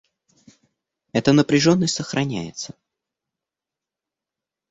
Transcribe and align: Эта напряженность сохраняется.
Эта 1.13 1.31
напряженность 1.31 1.93
сохраняется. 1.93 2.73